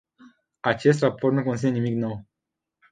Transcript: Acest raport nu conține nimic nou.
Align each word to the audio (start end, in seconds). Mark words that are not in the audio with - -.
Acest 0.59 0.99
raport 1.01 1.33
nu 1.33 1.43
conține 1.43 1.69
nimic 1.71 1.93
nou. 1.95 2.25